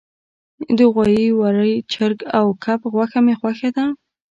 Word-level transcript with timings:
د 0.77 0.79
غوایی، 0.93 1.27
وری، 1.39 1.73
چرګ 1.91 2.19
او 2.37 2.47
کب 2.63 2.79
غوښه 2.93 3.19
می 3.25 3.35
خوښه 3.39 3.69
ده 3.75 3.85